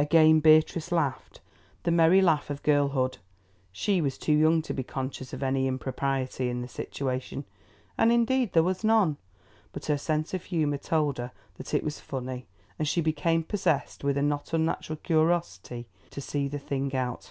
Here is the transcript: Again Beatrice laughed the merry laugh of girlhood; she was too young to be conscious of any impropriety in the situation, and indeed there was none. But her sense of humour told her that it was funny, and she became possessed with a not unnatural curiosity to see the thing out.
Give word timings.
Again 0.00 0.40
Beatrice 0.40 0.90
laughed 0.90 1.40
the 1.84 1.92
merry 1.92 2.20
laugh 2.20 2.50
of 2.50 2.64
girlhood; 2.64 3.18
she 3.70 4.00
was 4.00 4.18
too 4.18 4.32
young 4.32 4.60
to 4.62 4.74
be 4.74 4.82
conscious 4.82 5.32
of 5.32 5.44
any 5.44 5.68
impropriety 5.68 6.48
in 6.48 6.60
the 6.60 6.66
situation, 6.66 7.44
and 7.96 8.10
indeed 8.10 8.52
there 8.52 8.64
was 8.64 8.82
none. 8.82 9.16
But 9.72 9.86
her 9.86 9.96
sense 9.96 10.34
of 10.34 10.46
humour 10.46 10.78
told 10.78 11.18
her 11.18 11.30
that 11.54 11.72
it 11.72 11.84
was 11.84 12.00
funny, 12.00 12.48
and 12.80 12.88
she 12.88 13.00
became 13.00 13.44
possessed 13.44 14.02
with 14.02 14.18
a 14.18 14.22
not 14.22 14.52
unnatural 14.52 14.96
curiosity 14.96 15.86
to 16.10 16.20
see 16.20 16.48
the 16.48 16.58
thing 16.58 16.92
out. 16.92 17.24